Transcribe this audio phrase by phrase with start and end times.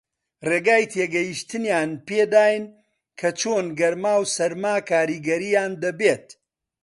[0.49, 2.63] ڕێگای تێگەیشتنیان پێ داین
[3.19, 6.27] کە چۆن گەرما و سارما کاریگەرییان دەبێت